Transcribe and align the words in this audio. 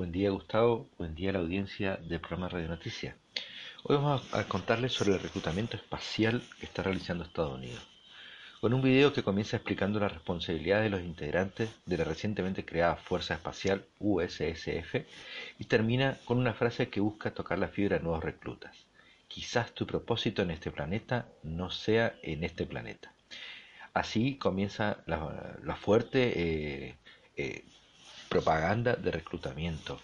Buen 0.00 0.12
día 0.12 0.30
Gustavo, 0.30 0.88
buen 0.96 1.14
día 1.14 1.30
la 1.30 1.40
audiencia 1.40 1.96
del 1.96 2.20
programa 2.20 2.48
Radio 2.48 2.68
Noticias. 2.68 3.14
Hoy 3.82 3.96
vamos 3.96 4.32
a 4.32 4.44
contarles 4.44 4.94
sobre 4.94 5.12
el 5.12 5.20
reclutamiento 5.20 5.76
espacial 5.76 6.42
que 6.58 6.64
está 6.64 6.82
realizando 6.82 7.22
Estados 7.22 7.58
Unidos, 7.58 7.86
con 8.62 8.72
un 8.72 8.80
video 8.80 9.12
que 9.12 9.22
comienza 9.22 9.58
explicando 9.58 10.00
la 10.00 10.08
responsabilidad 10.08 10.80
de 10.80 10.88
los 10.88 11.02
integrantes 11.02 11.68
de 11.84 11.98
la 11.98 12.04
recientemente 12.04 12.64
creada 12.64 12.96
Fuerza 12.96 13.34
Espacial 13.34 13.84
USSF 13.98 15.04
y 15.58 15.64
termina 15.64 16.16
con 16.24 16.38
una 16.38 16.54
frase 16.54 16.88
que 16.88 17.00
busca 17.00 17.34
tocar 17.34 17.58
la 17.58 17.68
fibra 17.68 17.98
de 17.98 18.02
nuevos 18.02 18.24
reclutas. 18.24 18.86
Quizás 19.28 19.74
tu 19.74 19.86
propósito 19.86 20.40
en 20.40 20.50
este 20.50 20.70
planeta 20.70 21.28
no 21.42 21.70
sea 21.70 22.14
en 22.22 22.42
este 22.42 22.64
planeta. 22.64 23.12
Así 23.92 24.36
comienza 24.36 25.04
la, 25.04 25.76
fuerte 25.76 26.32
eh, 26.88 26.96
eh, 27.36 27.64
propaganda 28.30 28.94
de 28.94 29.10
reclutamiento. 29.10 30.00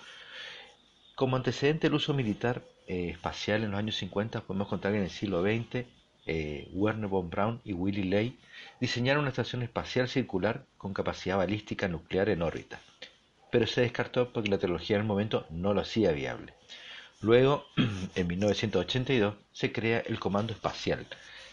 Como 1.14 1.36
antecedente 1.36 1.86
el 1.86 1.94
uso 1.94 2.12
militar 2.12 2.62
eh, 2.88 3.08
espacial 3.10 3.64
en 3.64 3.70
los 3.70 3.78
años 3.78 3.96
50 3.96 4.42
podemos 4.42 4.68
contar 4.68 4.92
que 4.92 4.98
en 4.98 5.04
el 5.04 5.10
siglo 5.10 5.42
XX 5.42 5.86
eh, 6.26 6.68
Werner 6.72 7.08
von 7.08 7.30
Braun 7.30 7.60
y 7.64 7.72
Willy 7.72 8.02
Ley 8.02 8.38
diseñaron 8.80 9.22
una 9.22 9.30
estación 9.30 9.62
espacial 9.62 10.08
circular 10.08 10.66
con 10.76 10.92
capacidad 10.92 11.38
balística 11.38 11.88
nuclear 11.88 12.28
en 12.28 12.42
órbita, 12.42 12.80
pero 13.50 13.66
se 13.66 13.82
descartó 13.82 14.32
porque 14.32 14.50
la 14.50 14.58
tecnología 14.58 14.96
en 14.96 15.02
el 15.02 15.08
momento 15.08 15.46
no 15.50 15.72
lo 15.72 15.80
hacía 15.82 16.10
viable. 16.10 16.52
Luego, 17.20 17.64
en 18.14 18.26
1982, 18.26 19.36
se 19.52 19.72
crea 19.72 20.00
el 20.00 20.18
Comando 20.18 20.52
Espacial 20.52 21.06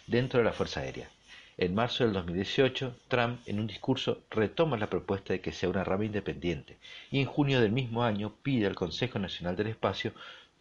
dentro 0.08 0.40
de 0.40 0.46
la 0.46 0.54
Fuerza 0.54 0.82
Aérea, 0.82 1.10
en 1.58 1.76
marzo 1.76 2.04
del 2.04 2.14
2018, 2.14 2.96
Trump, 3.08 3.40
en 3.46 3.60
un 3.60 3.68
discurso, 3.68 4.24
retoma 4.32 4.78
la 4.78 4.90
propuesta 4.90 5.34
de 5.34 5.42
que 5.42 5.52
sea 5.52 5.70
una 5.70 5.84
rama 5.84 6.06
independiente 6.06 6.78
y 7.12 7.20
en 7.20 7.26
junio 7.26 7.62
del 7.62 7.72
mismo 7.72 8.04
año 8.04 8.34
pide 8.42 8.66
al 8.66 8.76
Consejo 8.76 9.20
Nacional 9.20 9.56
del 9.56 9.68
Espacio 9.68 10.14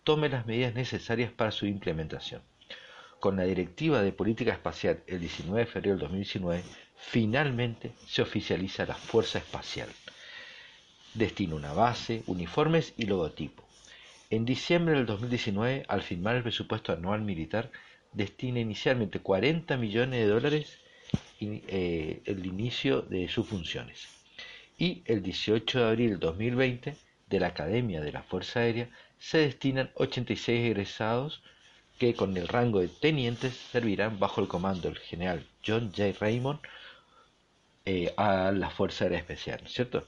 tome 0.05 0.29
las 0.29 0.47
medidas 0.47 0.75
necesarias 0.75 1.31
para 1.33 1.51
su 1.51 1.67
implementación. 1.67 2.43
Con 3.21 3.37
la 3.37 3.45
Directiva 3.45 4.03
de 4.03 4.13
Política 4.13 4.53
Espacial 4.53 5.03
el 5.07 5.21
19 5.21 5.61
de 5.61 5.67
febrero 5.67 5.97
del 5.97 6.01
2019, 6.01 6.63
finalmente 6.97 7.93
se 8.07 8.21
oficializa 8.21 8.85
la 8.85 8.95
Fuerza 8.95 9.39
Espacial. 9.39 9.89
Destina 11.15 11.55
una 11.55 11.73
base, 11.73 12.23
uniformes 12.27 12.95
y 12.97 13.07
logotipo. 13.07 13.63
En 14.29 14.45
diciembre 14.45 14.95
del 14.95 15.07
2019, 15.07 15.85
al 15.89 16.03
firmar 16.03 16.37
el 16.37 16.43
presupuesto 16.43 16.93
anual 16.93 17.21
militar, 17.21 17.71
destina 18.13 18.61
inicialmente 18.61 19.21
40 19.21 19.77
millones 19.77 20.21
de 20.21 20.27
dólares 20.27 20.79
eh, 21.41 22.23
el 22.25 22.47
inicio 22.47 23.03
de 23.03 23.29
sus 23.29 23.47
funciones. 23.47 24.07
Y 24.79 25.03
el 25.07 25.23
18 25.23 25.79
de 25.79 25.85
abril 25.85 26.11
de 26.11 26.17
2020, 26.17 26.97
de 27.29 27.41
la 27.41 27.49
Academia 27.49 28.01
de 28.01 28.13
la 28.13 28.23
Fuerza 28.23 28.61
Aérea, 28.61 28.89
se 29.19 29.39
destinan 29.39 29.91
86 29.95 30.71
egresados 30.71 31.43
que 31.99 32.15
con 32.15 32.37
el 32.37 32.49
rango 32.49 32.81
de 32.81 32.89
tenientes 32.89 33.55
servirán 33.55 34.19
bajo 34.19 34.41
el 34.41 34.49
comando 34.49 34.89
del 34.89 34.99
general 34.99 35.47
John 35.67 35.93
J. 35.97 36.13
Raymond 36.21 36.61
eh, 37.85 38.13
a 38.17 38.53
la 38.53 38.71
Fuerza 38.71 39.05
Aérea 39.05 39.19
Especial, 39.19 39.61
¿cierto? 39.67 40.07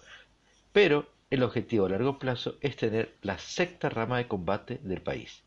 Pero 0.72 1.08
el 1.30 1.42
objetivo 1.42 1.86
a 1.86 1.90
largo 1.90 2.18
plazo 2.18 2.56
es 2.60 2.76
tener 2.76 3.14
la 3.22 3.38
sexta 3.38 3.88
rama 3.88 4.18
de 4.18 4.28
combate 4.28 4.78
del 4.82 5.02
país, 5.02 5.42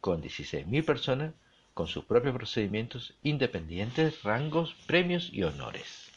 con 0.00 0.22
16.000 0.22 0.84
personas 0.84 1.32
con 1.74 1.86
sus 1.86 2.04
propios 2.04 2.34
procedimientos 2.34 3.14
independientes, 3.22 4.22
rangos, 4.22 4.74
premios 4.86 5.30
y 5.32 5.42
honores. 5.42 6.11